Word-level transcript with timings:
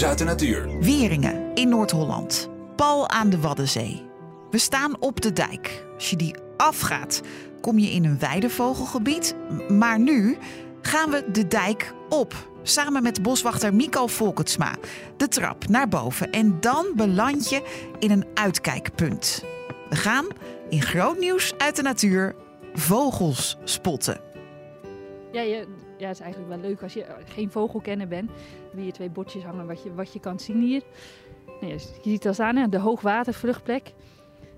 Nieuws 0.00 0.12
uit 0.12 0.18
de 0.18 0.24
natuur. 0.24 0.78
Wieringen 0.78 1.54
in 1.54 1.68
Noord-Holland. 1.68 2.48
Pal 2.76 3.08
aan 3.08 3.30
de 3.30 3.40
Waddenzee. 3.40 4.02
We 4.50 4.58
staan 4.58 5.00
op 5.00 5.20
de 5.20 5.32
dijk. 5.32 5.84
Als 5.94 6.10
je 6.10 6.16
die 6.16 6.34
afgaat, 6.56 7.20
kom 7.60 7.78
je 7.78 7.90
in 7.90 8.04
een 8.04 8.18
weidevogelgebied. 8.18 9.34
Maar 9.68 9.98
nu 9.98 10.38
gaan 10.80 11.10
we 11.10 11.30
de 11.32 11.46
dijk 11.46 11.92
op. 12.08 12.34
Samen 12.62 13.02
met 13.02 13.22
boswachter 13.22 13.74
Mico 13.74 14.06
Volketsma. 14.06 14.74
De 15.16 15.28
trap 15.28 15.68
naar 15.68 15.88
boven. 15.88 16.30
En 16.30 16.60
dan 16.60 16.86
beland 16.94 17.50
je 17.50 17.62
in 17.98 18.10
een 18.10 18.26
uitkijkpunt. 18.34 19.44
We 19.88 19.96
gaan 19.96 20.26
in 20.68 20.82
groot 20.82 21.18
nieuws 21.18 21.54
uit 21.58 21.76
de 21.76 21.82
natuur 21.82 22.34
vogels 22.74 23.56
spotten. 23.64 24.20
Ja, 25.32 25.40
je, 25.40 25.66
ja, 26.00 26.06
het 26.06 26.16
is 26.16 26.22
eigenlijk 26.22 26.52
wel 26.52 26.70
leuk 26.70 26.82
als 26.82 26.92
je 26.92 27.06
geen 27.24 27.50
vogelkenner 27.50 28.08
bent. 28.08 28.30
Heb 28.74 28.84
je 28.84 28.92
twee 28.92 29.10
bordjes 29.10 29.42
hangen 29.42 29.66
wat 29.66 29.82
je, 29.82 29.94
wat 29.94 30.12
je 30.12 30.20
kan 30.20 30.40
zien 30.40 30.60
hier. 30.60 30.82
Ja, 31.60 31.66
je 31.68 31.78
ziet 32.02 32.26
al 32.26 32.34
staan, 32.34 32.56
hè, 32.56 32.68
de 32.68 32.78
hoogwatervluchtplek. 32.78 33.92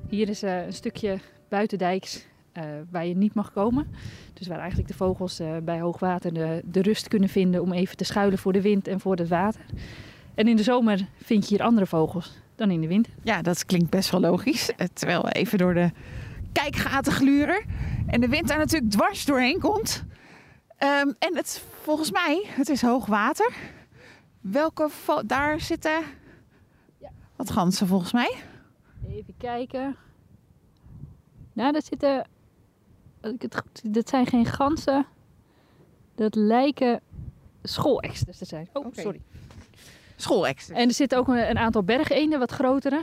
Hier 0.09 0.29
is 0.29 0.43
eh, 0.43 0.67
een 0.67 0.73
stukje 0.73 1.19
buitendijks 1.49 2.27
eh, 2.53 2.65
waar 2.91 3.07
je 3.07 3.17
niet 3.17 3.35
mag 3.35 3.53
komen. 3.53 3.87
Dus 4.35 4.47
waar 4.47 4.59
eigenlijk 4.59 4.89
de 4.89 4.95
vogels 4.95 5.39
eh, 5.39 5.57
bij 5.63 5.81
hoogwater 5.81 6.35
de, 6.35 6.63
de 6.65 6.83
rust 6.83 7.09
kunnen 7.09 7.29
vinden 7.29 7.63
om 7.63 7.73
even 7.73 7.97
te 7.97 8.05
schuilen 8.05 8.39
voor 8.39 8.53
de 8.53 8.61
wind 8.61 8.89
en 8.89 9.01
voor 9.01 9.17
het 9.17 9.29
water. 9.29 9.61
En 10.35 10.49
in 10.49 10.57
de 10.57 10.63
zomer 10.63 11.09
vind 11.17 11.49
je 11.49 11.55
hier 11.55 11.65
andere 11.65 11.87
vogels 11.87 12.41
dan 12.55 12.71
in 12.71 12.81
de 12.81 12.87
winter. 12.87 13.13
Ja, 13.23 13.43
dat 13.43 13.65
klinkt 13.65 13.91
best 13.91 14.11
wel 14.11 14.21
logisch. 14.21 14.71
Eh, 14.77 14.87
Terwijl 14.93 15.23
we 15.23 15.33
even 15.33 15.59
door 15.59 15.75
de 15.75 15.91
kijkgaten 16.53 17.13
gluren. 17.13 17.65
En 18.07 18.21
de 18.21 18.29
wind 18.29 18.49
daar 18.49 18.59
natuurlijk 18.59 18.93
dwars 18.93 19.25
doorheen 19.25 19.59
komt. 19.59 20.05
Ehm, 20.83 21.13
en 21.19 21.37
het, 21.37 21.65
volgens 21.83 22.11
mij, 22.11 22.45
het 22.49 22.69
is 22.69 22.83
hoog 22.83 23.06
water. 23.06 23.55
Welke 24.41 24.91
daar 25.27 25.61
zitten 25.61 26.03
Ja. 26.98 27.11
wat 27.37 27.51
ganzen 27.51 27.87
volgens 27.87 28.12
mij. 28.12 28.37
Even 29.09 29.34
kijken. 29.39 29.97
Nou, 31.53 31.73
dat 31.73 31.84
zitten. 31.84 32.27
Als 33.21 33.33
ik 33.33 33.43
het 33.43 33.56
goed 33.56 33.95
dat 33.95 34.09
zijn 34.09 34.27
geen 34.27 34.47
ganzen. 34.47 35.06
Dat 36.15 36.34
lijken 36.34 37.01
schooleksters 37.62 38.39
te 38.39 38.45
zijn. 38.45 38.69
Oh, 38.73 38.87
sorry. 38.93 39.21
Schoolextra. 40.17 40.77
En 40.77 40.89
er 40.89 40.95
zitten 40.95 41.19
ook 41.19 41.28
een, 41.28 41.51
een 41.51 41.59
aantal 41.59 41.83
bergeenden, 41.83 42.39
wat 42.39 42.51
grotere. 42.51 43.03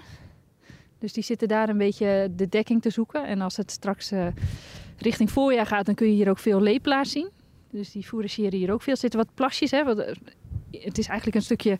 Dus 0.97 1.13
die 1.13 1.23
zitten 1.23 1.47
daar 1.47 1.69
een 1.69 1.77
beetje 1.77 2.31
de 2.35 2.49
dekking 2.49 2.81
te 2.81 2.89
zoeken. 2.89 3.25
En 3.25 3.41
als 3.41 3.57
het 3.57 3.71
straks 3.71 4.11
eh, 4.11 4.27
richting 4.97 5.31
voorjaar 5.31 5.65
gaat, 5.65 5.85
dan 5.85 5.95
kun 5.95 6.07
je 6.07 6.13
hier 6.13 6.29
ook 6.29 6.39
veel 6.39 6.61
lepelaars 6.61 7.11
zien. 7.11 7.29
Dus 7.71 7.91
die 7.91 8.03
fourageren 8.03 8.59
hier 8.59 8.73
ook 8.73 8.81
veel. 8.81 8.95
Zitten 8.95 9.19
wat 9.19 9.33
plasjes, 9.33 9.71
hè. 9.71 9.77
Eh, 9.77 10.15
het 10.71 10.97
is 10.97 11.07
eigenlijk 11.07 11.35
een 11.35 11.41
stukje, 11.41 11.77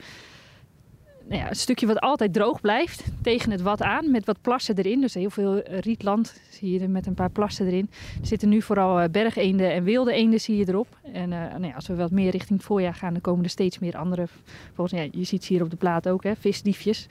nou 1.28 1.42
ja, 1.42 1.50
een 1.50 1.56
stukje 1.56 1.88
wat 1.88 2.00
altijd 2.00 2.34
droog 2.34 2.62
blijft. 2.62 3.04
Tegen 3.22 3.52
het 3.52 3.62
wat 3.62 3.82
aan, 3.82 4.12
met 4.12 4.26
wat 4.26 4.42
plassen 4.42 4.78
erin. 4.78 5.02
Dus 5.02 5.14
heel 5.14 5.30
veel 5.30 5.62
eh, 5.62 5.80
rietland 5.80 6.42
zie 6.50 6.72
je 6.72 6.80
er 6.80 6.90
met 6.90 7.06
een 7.06 7.14
paar 7.14 7.30
plassen 7.30 7.66
erin. 7.66 7.90
Er 8.22 8.28
zitten 8.28 8.50
nu 8.50 8.62
vooral 8.62 9.00
eh, 9.00 9.10
bergeenden 9.10 9.72
en 9.72 9.84
wilde 9.84 10.14
eenden 10.14 10.42
zie 10.42 10.58
je 10.58 10.68
erop. 10.68 10.98
En 11.14 11.30
nou 11.30 11.66
ja, 11.66 11.74
als 11.76 11.88
we 11.88 11.96
wat 11.96 12.12
meer 12.12 12.32
richting 12.32 12.64
voorjaar 12.64 12.94
gaan, 12.94 13.14
dan 13.14 13.22
komen 13.22 13.44
er 13.44 13.50
steeds 13.50 13.80
meer 13.80 13.98
andere 13.98 14.28
Volgens 14.74 15.00
ja, 15.00 15.08
je 15.12 15.24
ziet 15.24 15.44
ze 15.44 15.54
hier 15.54 15.64
op 15.64 15.70
de 15.70 15.76
plaat 15.76 16.10
ook, 16.10 16.24
hè, 16.24 16.36
visdiefjes. 16.36 17.06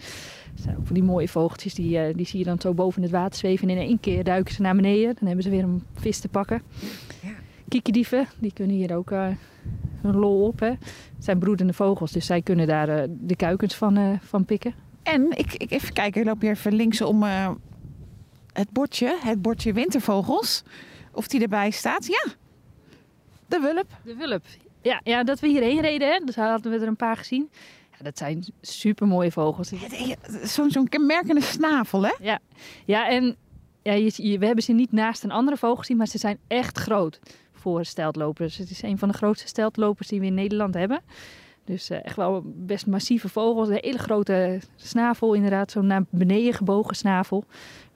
Van 0.65 0.95
die 0.95 1.03
mooie 1.03 1.29
vogeltjes, 1.29 1.75
die, 1.75 2.15
die 2.15 2.27
zie 2.27 2.39
je 2.39 2.45
dan 2.45 2.61
zo 2.61 2.75
boven 2.75 3.03
het 3.03 3.11
water 3.11 3.39
zweven. 3.39 3.69
En 3.69 3.77
in 3.77 3.87
één 3.87 4.01
keer 4.01 4.25
duiken 4.25 4.55
ze 4.55 4.63
naar 4.63 4.75
beneden. 4.75 5.15
Dan 5.15 5.27
hebben 5.27 5.45
ze 5.45 5.51
weer 5.51 5.63
een 5.63 5.83
vis 5.95 6.19
te 6.19 6.29
pakken. 6.29 6.63
Ja. 7.69 7.75
Kiekerdieven, 7.81 8.27
die 8.39 8.53
kunnen 8.53 8.77
hier 8.77 8.97
ook 8.97 9.11
eh 9.11 9.29
hun 10.03 10.17
lol 10.17 10.47
op. 10.47 10.61
Hè. 10.61 10.67
Het 10.69 10.79
zijn 11.19 11.39
broedende 11.39 11.73
vogels, 11.73 12.13
dus 12.13 12.27
zij 12.27 12.43
kunnen 12.43 12.67
daar 12.67 12.89
eh, 12.89 13.05
de 13.09 13.37
kuikens 13.37 13.75
van, 13.75 13.97
eh, 13.97 14.11
van 14.21 14.45
pikken. 14.45 14.75
En 15.03 15.31
ik, 15.39 15.55
ik 15.55 15.71
even 15.71 15.93
kijken, 15.93 16.21
ik 16.21 16.27
loop 16.27 16.41
hier 16.41 16.51
even 16.51 16.75
links 16.75 17.01
om 17.01 17.23
eh, 17.23 17.51
het 18.53 18.71
bordje, 18.71 19.17
het 19.21 19.43
bordje 19.43 19.73
wintervogels. 19.73 20.63
Of 21.13 21.29
die 21.29 21.43
erbij 21.43 21.71
staat. 21.71 22.07
Ja, 22.07 22.25
de 23.47 23.59
wulp. 23.61 23.87
De 24.05 24.15
wulp. 24.15 24.45
Ja, 24.83 25.01
ja, 25.05 25.25
dat 25.25 25.41
we 25.41 25.49
hierheen 25.49 25.81
reden, 25.81 26.09
hè, 26.13 26.25
dus 26.25 26.37
hadden 26.37 26.73
we 26.73 26.79
er 26.79 26.87
een 26.87 26.97
paar 26.97 27.17
gezien. 27.17 27.51
Ja, 27.99 28.05
dat 28.05 28.19
zijn 28.19 28.45
super 28.61 29.07
mooie 29.07 29.33
vogels. 29.33 29.73
Zo'n 30.43 30.71
zo'n 30.71 30.89
kenmerkende 30.89 31.41
snavel, 31.41 32.03
hè? 32.03 32.13
Ja, 32.21 32.39
ja 32.85 33.09
en 33.09 33.37
ja, 33.83 33.93
je, 33.93 34.13
je- 34.17 34.39
we 34.39 34.47
hebben 34.47 34.65
ze 34.65 34.73
niet 34.73 34.93
naast 34.93 35.25
een 35.25 35.31
andere 35.31 35.57
vogel 35.57 35.77
gezien, 35.77 35.97
maar 35.97 36.07
ze 36.09 36.19
zijn 36.19 36.39
echt 36.47 36.79
groot 36.79 37.21
voor 37.59 37.85
steltlopers. 37.85 38.57
Het 38.57 38.71
is 38.71 38.83
een 38.83 38.99
van 38.99 39.09
de 39.09 39.15
grootste 39.15 39.49
steltlopers 39.49 40.09
die 40.09 40.21
we 40.21 40.27
in 40.27 40.35
Nederland 40.35 40.75
hebben. 40.75 41.01
Dus 41.65 41.91
eh, 41.91 42.05
echt 42.05 42.17
wel 42.17 42.43
best 42.45 42.87
massieve 42.87 43.29
vogels. 43.29 43.69
Een 43.69 43.79
hele 43.81 43.99
grote 43.99 44.61
snavel, 44.77 45.35
inderdaad. 45.35 45.71
Zo'n 45.71 45.87
naar 45.87 46.05
beneden 46.11 46.55
gebogen 46.55 46.97
snavel. 46.97 47.45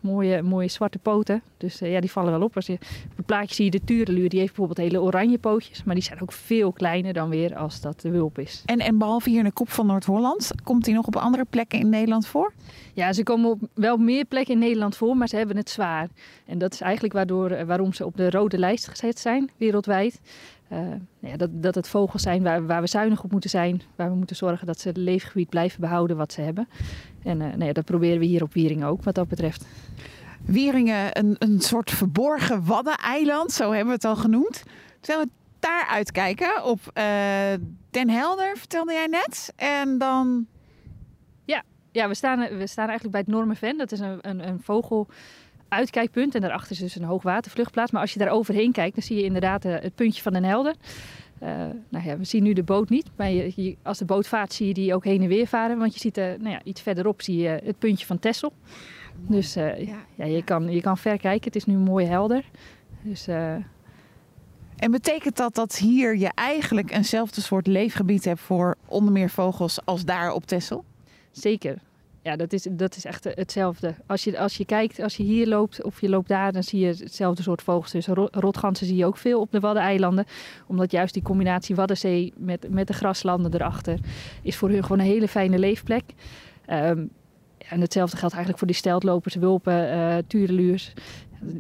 Mooie, 0.02 0.42
mooie 0.42 0.68
zwarte 0.68 0.98
poten. 0.98 1.42
Dus 1.56 1.80
eh, 1.80 1.92
ja, 1.92 2.00
die 2.00 2.10
vallen 2.10 2.32
wel 2.32 2.42
op. 2.42 2.56
Als 2.56 2.66
je, 2.66 2.72
op 3.10 3.16
het 3.16 3.26
plaatje 3.26 3.54
zie 3.54 3.64
je 3.64 3.70
de 3.70 3.84
tureluur. 3.84 4.28
Die 4.28 4.38
heeft 4.38 4.54
bijvoorbeeld 4.56 4.88
hele 4.88 5.02
oranje 5.02 5.38
pootjes. 5.38 5.84
Maar 5.84 5.94
die 5.94 6.04
zijn 6.04 6.22
ook 6.22 6.32
veel 6.32 6.72
kleiner 6.72 7.12
dan 7.12 7.28
weer 7.28 7.56
als 7.56 7.80
dat 7.80 8.00
de 8.00 8.10
wulp 8.10 8.38
is. 8.38 8.62
En, 8.66 8.78
en 8.78 8.98
behalve 8.98 9.30
hier 9.30 9.38
in 9.38 9.44
de 9.44 9.52
kop 9.52 9.70
van 9.70 9.86
Noord-Holland, 9.86 10.50
komt 10.64 10.86
hij 10.86 10.94
nog 10.94 11.06
op 11.06 11.16
andere 11.16 11.44
plekken 11.50 11.78
in 11.78 11.88
Nederland 11.88 12.26
voor? 12.26 12.52
Ja, 12.94 13.12
ze 13.12 13.22
komen 13.22 13.50
op 13.50 13.60
wel 13.74 13.96
meer 13.96 14.24
plekken 14.24 14.54
in 14.54 14.60
Nederland 14.60 14.96
voor, 14.96 15.16
maar 15.16 15.28
ze 15.28 15.36
hebben 15.36 15.56
het 15.56 15.70
zwaar. 15.70 16.08
En 16.46 16.58
dat 16.58 16.72
is 16.72 16.80
eigenlijk 16.80 17.14
waardoor, 17.14 17.50
eh, 17.50 17.66
waarom 17.66 17.92
ze 17.92 18.06
op 18.06 18.16
de 18.16 18.30
rode 18.30 18.58
lijst 18.58 18.88
gezet 18.88 19.18
zijn, 19.18 19.50
wereldwijd. 19.56 20.20
Eh, 20.72 20.78
nou 20.78 21.32
ja, 21.32 21.36
dat, 21.36 21.50
dat 21.52 21.74
het 21.74 21.88
vogels 21.88 22.22
zijn 22.22 22.42
waar, 22.42 22.66
waar 22.66 22.80
we 22.80 22.86
zuinig 22.86 23.24
op 23.24 23.30
moeten 23.30 23.50
zijn. 23.50 23.82
Waar 23.96 24.10
we 24.10 24.16
moeten 24.16 24.36
zorgen 24.36 24.66
dat 24.66 24.80
ze 24.80 24.88
het 24.88 24.96
leefgebied 24.96 25.48
blijven 25.48 25.80
behouden 25.80 26.16
wat 26.16 26.32
ze 26.32 26.40
hebben. 26.40 26.68
En 27.24 27.40
eh, 27.40 27.48
nou 27.48 27.64
ja, 27.64 27.72
dat 27.72 27.84
proberen 27.84 28.18
we 28.18 28.24
hier 28.24 28.42
op 28.42 28.52
Wieringen 28.52 28.88
ook, 28.88 29.02
wat 29.02 29.14
dat 29.14 29.28
betreft. 29.28 29.66
Wieringen, 30.44 31.18
een, 31.18 31.36
een 31.38 31.60
soort 31.60 31.90
verborgen 31.90 32.64
waddeneiland, 32.64 33.52
zo 33.52 33.70
hebben 33.70 33.86
we 33.86 33.92
het 33.92 34.04
al 34.04 34.16
genoemd. 34.16 34.62
Terwijl 35.00 35.24
we 35.24 35.30
daar 35.58 35.86
uitkijken 35.90 36.64
op 36.64 36.80
eh, 36.92 37.04
Den 37.90 38.10
Helder, 38.10 38.56
vertelde 38.56 38.92
jij 38.92 39.06
net. 39.06 39.52
En 39.56 39.98
dan, 39.98 40.46
Ja, 41.92 42.08
we 42.08 42.14
staan, 42.14 42.38
we 42.38 42.66
staan 42.66 42.88
eigenlijk 42.88 43.10
bij 43.10 43.20
het 43.20 43.30
Normenven. 43.30 43.78
Dat 43.78 43.92
is 43.92 44.00
een, 44.00 44.18
een, 44.20 44.48
een 44.48 44.60
vogeluitkijkpunt. 44.62 46.34
En 46.34 46.40
daarachter 46.40 46.70
is 46.72 46.78
dus 46.78 46.96
een 46.96 47.04
hoogwatervluchtplaats. 47.04 47.90
Maar 47.90 48.00
als 48.00 48.12
je 48.12 48.18
daar 48.18 48.28
overheen 48.28 48.72
kijkt, 48.72 48.94
dan 48.94 49.04
zie 49.04 49.16
je 49.16 49.24
inderdaad 49.24 49.64
eh, 49.64 49.74
het 49.80 49.94
puntje 49.94 50.22
van 50.22 50.32
Den 50.32 50.44
Helder. 50.44 50.74
Eh, 51.42 51.66
nou 51.88 52.04
ja, 52.06 52.16
we 52.18 52.24
zien 52.24 52.42
nu 52.42 52.52
de 52.52 52.62
boot 52.62 52.88
niet. 52.88 53.10
Maar 53.16 53.30
je, 53.30 53.52
je- 53.56 53.76
als 53.82 53.98
de 53.98 54.04
boot 54.04 54.26
vaart, 54.28 54.52
zie 54.52 54.66
je 54.66 54.74
die 54.74 54.94
ook 54.94 55.04
heen 55.04 55.22
en 55.22 55.28
weer 55.28 55.46
varen. 55.46 55.78
Want 55.78 55.94
je 55.94 56.00
ziet 56.00 56.16
eh, 56.16 56.24
nou 56.24 56.50
ja, 56.50 56.60
iets 56.64 56.80
verderop 56.80 57.22
zie 57.22 57.36
je 57.36 57.48
het 57.64 57.78
puntje 57.78 58.06
van 58.06 58.18
Texel. 58.18 58.52
Dus 59.16 59.56
eh, 59.56 59.86
Ja, 59.86 59.96
ja, 60.14 60.24
je, 60.24 60.42
kan, 60.44 60.70
je 60.70 60.80
kan 60.80 60.98
ver 60.98 61.18
kijken. 61.18 61.44
Het 61.44 61.56
is 61.56 61.64
nu 61.64 61.76
mooi 61.76 62.06
helder. 62.06 62.44
Dus 63.02 63.26
eh, 63.26 63.54
en 64.76 64.90
betekent 64.90 65.36
dat 65.36 65.54
dat 65.54 65.76
hier 65.76 66.16
je 66.16 66.30
eigenlijk 66.34 66.90
eenzelfde 66.90 67.40
soort 67.40 67.66
leefgebied 67.66 68.24
hebt 68.24 68.40
voor 68.40 68.76
onder 68.86 69.12
meer 69.12 69.30
vogels 69.30 69.84
als 69.84 70.04
daar 70.04 70.32
op 70.32 70.46
Texel? 70.46 70.84
Zeker. 71.30 71.78
Ja, 72.22 72.36
dat 72.36 72.52
is, 72.52 72.66
dat 72.70 72.96
is 72.96 73.04
echt 73.04 73.24
hetzelfde. 73.24 73.94
Als 74.06 74.24
je, 74.24 74.38
als 74.38 74.56
je 74.56 74.64
kijkt, 74.64 75.00
als 75.00 75.16
je 75.16 75.22
hier 75.22 75.46
loopt 75.46 75.82
of 75.82 76.00
je 76.00 76.08
loopt 76.08 76.28
daar, 76.28 76.52
dan 76.52 76.62
zie 76.62 76.80
je 76.80 76.86
hetzelfde 76.86 77.42
soort 77.42 77.62
vogels. 77.62 77.90
Dus 77.92 78.06
ro- 78.06 78.28
rotganzen 78.30 78.86
zie 78.86 78.96
je 78.96 79.06
ook 79.06 79.16
veel 79.16 79.40
op 79.40 79.50
de 79.52 79.60
Waddeneilanden. 79.60 80.24
Omdat 80.66 80.90
juist 80.90 81.14
die 81.14 81.22
combinatie 81.22 81.74
Waddenzee 81.74 82.32
met, 82.36 82.66
met 82.70 82.86
de 82.86 82.92
graslanden 82.92 83.54
erachter 83.54 83.98
is 84.42 84.56
voor 84.56 84.68
hun 84.70 84.82
gewoon 84.82 84.98
een 84.98 85.04
hele 85.06 85.28
fijne 85.28 85.58
leefplek. 85.58 86.02
Ehm, 86.66 87.04
en 87.68 87.80
hetzelfde 87.80 88.16
geldt 88.16 88.34
eigenlijk 88.34 88.58
voor 88.58 88.66
die 88.66 88.76
steltlopers, 88.76 89.34
wulpen, 89.34 89.90
eh 89.90 90.16
tureluurs. 90.26 90.92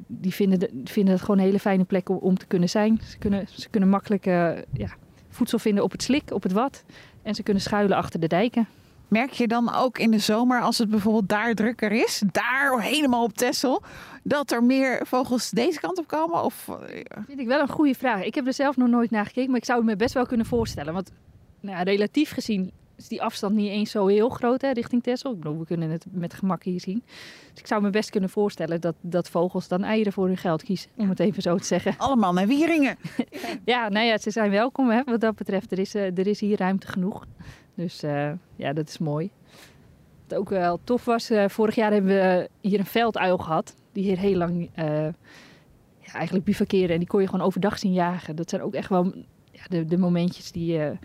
Die 0.06 0.32
vinden, 0.34 0.58
de- 0.58 0.80
vinden 0.84 1.12
het 1.12 1.22
gewoon 1.22 1.38
een 1.38 1.44
hele 1.44 1.58
fijne 1.58 1.84
plek 1.84 2.08
om, 2.22 2.36
te 2.38 2.46
kunnen 2.46 2.68
zijn. 2.68 3.00
Ze 3.04 3.18
kunnen, 3.18 3.46
ze 3.50 3.68
kunnen 3.68 3.88
makkelijk 3.88 4.26
eh, 4.26 4.50
ja, 4.72 4.88
voedsel 5.28 5.58
vinden 5.58 5.84
op 5.84 5.92
het 5.92 6.02
slik, 6.02 6.30
op 6.32 6.42
het 6.42 6.52
wad. 6.52 6.84
En 7.22 7.34
ze 7.34 7.42
kunnen 7.42 7.62
schuilen 7.62 7.96
achter 7.96 8.20
de 8.20 8.26
dijken. 8.28 8.66
Merk 9.12 9.30
je 9.30 9.46
dan 9.46 9.74
ook 9.74 9.98
in 9.98 10.10
de 10.10 10.18
zomer, 10.18 10.60
als 10.60 10.78
het 10.78 10.90
bijvoorbeeld 10.90 11.28
daar 11.28 11.54
drukker 11.54 11.92
is, 11.92 12.22
daar 12.32 12.80
helemaal 12.80 13.22
op 13.22 13.32
Texel, 13.32 13.82
dat 14.22 14.50
er 14.50 14.64
meer 14.64 15.06
vogels 15.06 15.50
deze 15.50 15.80
kant 15.80 15.98
op 15.98 16.06
komen? 16.06 16.44
Of, 16.44 16.68
eh, 16.68 17.04
vind 17.26 17.40
ik 17.40 17.46
wel 17.46 17.60
een 17.60 17.68
goede 17.68 17.94
vraag. 17.94 18.24
Ik 18.24 18.34
heb 18.34 18.46
er 18.46 18.54
zelf 18.54 18.76
nog 18.76 18.88
nooit 18.88 19.10
naar 19.10 19.26
gekeken, 19.26 19.50
maar 19.50 19.58
ik 19.58 19.64
zou 19.64 19.78
het 19.78 19.88
me 19.88 19.96
best 19.96 20.14
wel 20.14 20.26
kunnen 20.26 20.46
voorstellen. 20.46 20.92
Want 20.92 21.10
nou, 21.60 21.76
ja, 21.76 21.82
relatief 21.82 22.32
gezien 22.32 22.72
is 22.96 23.08
die 23.08 23.22
afstand 23.22 23.54
niet 23.54 23.70
eens 23.70 23.90
zo 23.90 24.06
heel 24.06 24.28
groot 24.28 24.60
hè, 24.60 24.70
richting 24.70 25.02
Texel. 25.02 25.32
Ik 25.32 25.40
bedoel, 25.40 25.58
we 25.58 25.66
kunnen 25.66 25.90
het 25.90 26.06
met 26.10 26.34
gemak 26.34 26.62
hier 26.62 26.80
zien. 26.80 27.02
Dus 27.50 27.60
ik 27.60 27.66
zou 27.66 27.82
me 27.82 27.90
best 27.90 28.10
kunnen 28.10 28.30
voorstellen 28.30 28.80
dat, 28.80 28.94
dat 29.00 29.28
vogels 29.28 29.68
dan 29.68 29.82
eieren 29.84 30.12
voor 30.12 30.26
hun 30.26 30.36
geld 30.36 30.62
kiezen, 30.62 30.90
om 30.96 31.08
het 31.08 31.20
even 31.20 31.42
zo 31.42 31.56
te 31.56 31.64
zeggen. 31.64 31.94
allemaal 31.98 32.32
naar 32.32 32.46
Wieringen. 32.46 32.96
Ja, 33.64 33.88
nou 33.88 34.06
ja, 34.06 34.18
ze 34.18 34.30
zijn 34.30 34.50
welkom 34.50 34.90
hè, 34.90 35.02
wat 35.04 35.20
dat 35.20 35.36
betreft. 35.36 35.72
Er 35.72 35.78
is, 35.78 35.94
eh, 35.94 36.18
er 36.18 36.26
is 36.26 36.40
hier 36.40 36.58
ruimte 36.58 36.86
genoeg. 36.86 37.24
Dus 37.74 38.02
eh, 38.02 38.30
ja, 38.56 38.72
dat 38.72 38.88
is 38.88 38.98
mooi. 38.98 39.30
Wat 40.28 40.38
ook 40.38 40.48
wel 40.48 40.80
tof 40.84 41.04
was, 41.04 41.30
eh, 41.30 41.48
vorig 41.48 41.74
jaar 41.74 41.92
hebben 41.92 42.10
we 42.10 42.48
hier 42.60 42.78
een 42.78 42.86
velduil 42.86 43.38
gehad. 43.38 43.74
Die 43.92 44.04
hier 44.04 44.18
heel 44.18 44.36
lang 44.36 44.70
eh, 44.74 45.04
ja, 45.98 46.12
eigenlijk 46.12 46.44
bivakkeerde. 46.44 46.92
En 46.92 46.98
die 46.98 47.08
kon 47.08 47.20
je 47.20 47.28
gewoon 47.28 47.46
overdag 47.46 47.78
zien 47.78 47.92
jagen. 47.92 48.36
Dat 48.36 48.50
zijn 48.50 48.62
ook 48.62 48.74
echt 48.74 48.88
wel 48.88 49.12
ja, 49.50 49.62
de, 49.68 49.84
de 49.84 49.98
momentjes 49.98 50.52
die, 50.52 50.72
Ja, 50.72 50.98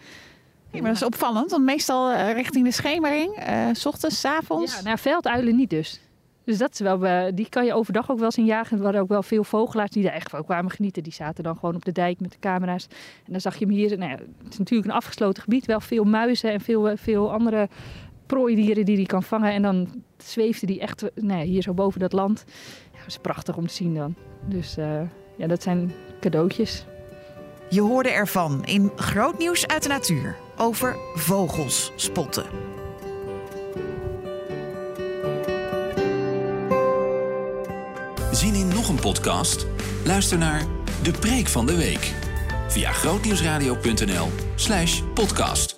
maar 0.72 0.82
dat 0.82 0.96
is 0.96 1.04
opvallend, 1.04 1.52
want 1.52 1.64
meestal 1.64 2.32
richting 2.32 2.66
de 2.66 2.72
schemering, 2.72 3.32
s 3.72 3.86
ochtends, 3.86 4.20
s 4.20 4.26
avonds. 4.26 4.76
Ja, 4.76 4.82
nou, 4.82 4.98
velduilen 4.98 5.56
niet 5.56 5.70
dus. 5.70 6.02
Dus 6.48 6.58
dat 6.58 6.74
is 6.74 6.80
wel, 6.80 7.06
eh, 7.06 7.26
die 7.34 7.50
kan 7.50 7.66
je 7.66 7.74
overdag 7.74 8.12
ook 8.12 8.20
wel 8.20 8.32
zien 8.32 8.46
jagen. 8.46 8.78
Er 8.78 8.84
waren 8.84 9.02
ook 9.02 9.08
wel 9.08 9.24
veel 9.24 9.44
vogelaars 9.44 9.92
die 9.92 10.08
er 10.08 10.14
echt 10.14 10.30
van 10.30 10.44
kwamen 10.44 10.72
genieten. 10.72 11.04
Die 11.04 11.14
zaten 11.14 11.44
dan 11.44 11.58
gewoon 11.58 11.76
op 11.76 11.86
de 11.86 11.92
dijk 11.92 12.20
met 12.20 12.32
de 12.32 12.40
camera's. 12.40 12.88
En 13.26 13.32
dan 13.32 13.42
zag 13.42 13.58
je 13.58 13.66
hem 13.66 13.74
hier. 13.74 13.98
Nou 13.98 14.12
ja, 14.12 14.18
het 14.18 14.52
is 14.54 14.58
natuurlijk 14.58 14.90
een 14.90 14.96
afgesloten 14.96 15.44
gebied. 15.44 15.66
Wel 15.66 15.80
veel 15.80 16.04
muizen 16.04 16.52
en 16.52 16.62
veel, 16.62 16.90
eh, 16.90 16.98
veel 16.98 17.32
andere 17.32 17.70
prooidieren 18.26 18.86
die 18.86 18.96
hij 18.96 19.06
kan 19.06 19.24
vangen. 19.24 19.52
En 19.54 19.62
dan 19.62 20.04
zweefde 20.18 20.66
die 20.66 20.80
echt 20.80 21.04
eh, 21.04 21.10
nou 21.16 21.40
ja, 21.40 21.46
hier 21.46 21.62
zo 21.62 21.74
boven 21.74 22.00
dat 22.00 22.14
land. 22.14 22.44
Ja, 22.92 22.98
dat 22.98 23.08
is 23.08 23.18
prachtig 23.18 23.58
om 23.58 23.68
te 23.68 23.74
zien 23.74 23.94
dan. 23.94 24.16
Dus 24.46 24.76
ja, 25.38 25.48
dat 25.48 25.64
zijn 25.64 25.92
cadeautjes. 26.20 26.86
Je 27.70 27.82
hoorde 27.82 28.10
ervan 28.10 28.66
in 28.66 28.92
Groot 28.96 29.38
Nieuws 29.38 29.68
uit 29.68 29.84
de 29.84 29.90
Natuur 29.90 30.36
over 30.58 30.98
vogels 31.16 31.92
spotten. 31.96 32.46
Zien 38.38 38.56
in 38.56 38.68
nog 38.68 38.90
een 38.90 39.00
podcast? 39.00 39.66
Luister 40.06 40.38
naar 40.38 40.66
De 41.02 41.12
Preek 41.12 41.48
van 41.48 41.66
de 41.66 41.76
Week 41.76 42.14
via 42.68 42.92
grootnieuwsradio.nl 42.92 44.28
slash 44.56 45.02
podcast. 45.14 45.77